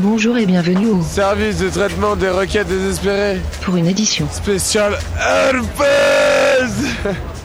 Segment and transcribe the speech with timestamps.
[0.00, 3.40] Bonjour et bienvenue au Service de traitement des requêtes désespérées.
[3.62, 4.26] pour une édition.
[4.30, 5.84] Spécial Herpes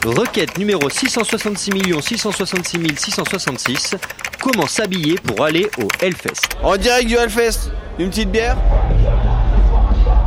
[0.04, 1.70] Requête numéro 666
[2.02, 3.96] 666 666.
[4.40, 6.56] Comment s'habiller pour aller au Hellfest?
[6.62, 8.56] En direct du Hellfest, une petite bière?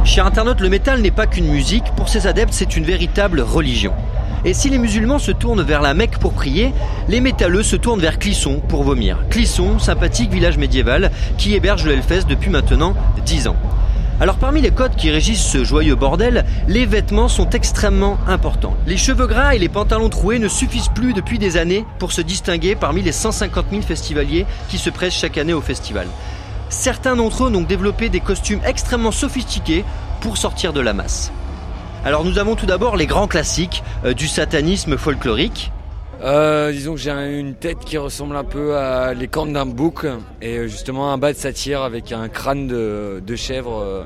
[0.05, 3.93] Cher internaute, le métal n'est pas qu'une musique, pour ses adeptes c'est une véritable religion.
[4.45, 6.73] Et si les musulmans se tournent vers la Mecque pour prier,
[7.07, 9.19] les métalleux se tournent vers Clisson pour vomir.
[9.29, 12.93] Clisson, sympathique village médiéval qui héberge le Hellfest depuis maintenant
[13.25, 13.55] 10 ans.
[14.19, 18.75] Alors parmi les codes qui régissent ce joyeux bordel, les vêtements sont extrêmement importants.
[18.85, 22.21] Les cheveux gras et les pantalons troués ne suffisent plus depuis des années pour se
[22.21, 26.07] distinguer parmi les 150 000 festivaliers qui se pressent chaque année au festival.
[26.69, 29.85] Certains d'entre eux ont donc développé des costumes extrêmement sophistiqués
[30.21, 31.31] pour sortir de la masse.
[32.05, 35.71] Alors nous avons tout d'abord les grands classiques euh, du satanisme folklorique.
[36.21, 39.65] Euh, disons que j'ai un- une tête qui ressemble un peu à les cornes d'un
[39.65, 40.05] bouc
[40.41, 44.03] et euh, justement un bas de satire avec un crâne de, de chèvre euh,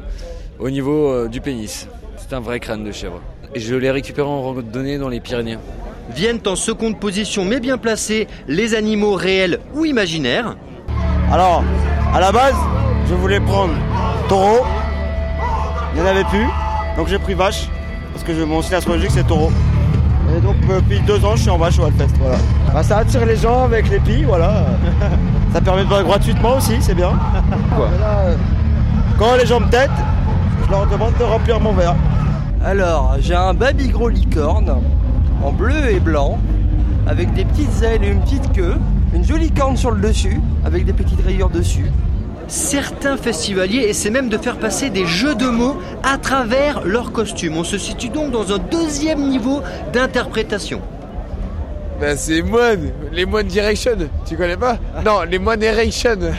[0.60, 1.88] au niveau euh, du pénis.
[2.18, 3.22] C'est un vrai crâne de chèvre.
[3.56, 5.58] Et je l'ai récupéré en randonnée dans les Pyrénées.
[6.12, 10.56] Viennent en seconde position mais bien placés les animaux réels ou imaginaires.
[11.32, 11.64] Alors,
[12.14, 12.56] à la base,
[13.10, 13.74] je voulais prendre
[14.30, 14.66] taureau.
[15.96, 16.46] Il n'y en avait plus.
[16.96, 17.68] Donc j'ai pris vache.
[18.18, 19.52] Parce que je- mon signe astrologique c'est taureau.
[20.36, 22.16] Et donc euh, depuis deux ans je suis en vache au Hellfest.
[22.20, 22.38] Voilà.
[22.74, 24.66] Bah, ça attire les gens avec les pies, voilà.
[25.54, 27.12] ça permet de boire gratuitement aussi, c'est bien.
[27.76, 28.36] Voilà, euh,
[29.20, 29.92] quand les gens me têtent,
[30.66, 31.94] je leur demande de remplir mon verre.
[32.66, 34.74] Alors, j'ai un baby gros licorne
[35.44, 36.40] en bleu et blanc,
[37.06, 38.78] avec des petites ailes et une petite queue,
[39.14, 41.92] une jolie corne sur le dessus, avec des petites rayures dessus.
[42.48, 47.58] Certains festivaliers essaient même de faire passer des jeux de mots à travers leurs costumes.
[47.58, 50.82] On se situe donc dans un deuxième niveau d'interprétation.
[52.00, 54.78] Ben c'est moines, les moines Direction, tu connais pas?
[55.04, 56.18] Non, les moines Erection.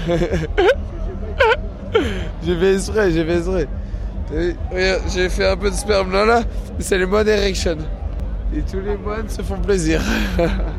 [2.46, 3.66] j'ai fait exprès, j'ai fait exprès.
[4.72, 6.42] Regarde, j'ai fait un peu de sperme là là,
[6.78, 7.76] c'est les moines Erection.
[8.56, 10.00] Et tous les moines se font plaisir.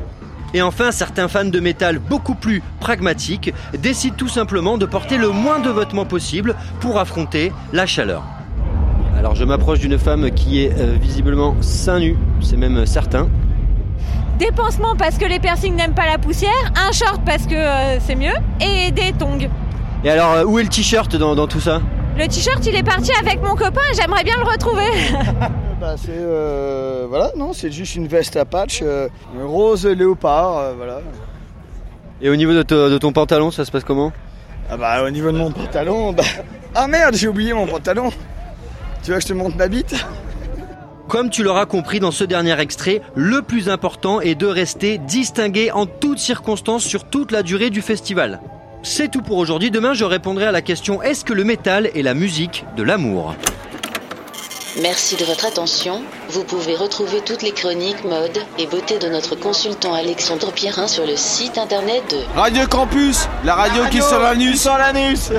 [0.54, 5.30] Et enfin, certains fans de métal beaucoup plus pragmatiques décident tout simplement de porter le
[5.30, 8.24] moins de vêtements possible pour affronter la chaleur.
[9.18, 13.28] Alors je m'approche d'une femme qui est euh, visiblement seins nus, c'est même euh, certain.
[14.40, 18.00] Des pansements parce que les piercings n'aiment pas la poussière, un short parce que euh,
[18.00, 18.32] c'est mieux,
[18.62, 19.50] et des tongs.
[20.06, 21.82] Et alors, euh, où est le t-shirt dans, dans tout ça?
[22.18, 24.90] Le t-shirt, il est parti avec mon copain, j'aimerais bien le retrouver.
[25.80, 29.08] Bah, c'est euh, voilà, non, c'est juste une veste à patch, euh,
[29.42, 31.00] rose léopard, euh, voilà.
[32.22, 34.12] Et au niveau de, to- de ton pantalon, ça se passe comment?
[34.70, 36.24] Ah bah au niveau de mon pantalon, bah...
[36.76, 38.12] Ah merde, j'ai oublié mon pantalon
[39.04, 39.96] Tu veux que je te montre ma bite
[41.08, 45.72] Comme tu l'auras compris dans ce dernier extrait, le plus important est de rester distingué
[45.72, 48.42] en toutes circonstances sur toute la durée du festival.
[48.84, 49.72] C'est tout pour aujourd'hui.
[49.72, 53.34] Demain, je répondrai à la question est-ce que le métal est la musique de l'amour?
[54.78, 56.04] Merci de votre attention.
[56.30, 61.06] Vous pouvez retrouver toutes les chroniques, mode et beauté de notre consultant Alexandre Pierrin sur
[61.06, 64.52] le site internet de Radio Campus, la radio, qui sort l'anus.
[64.52, 65.32] Qui sort l'anus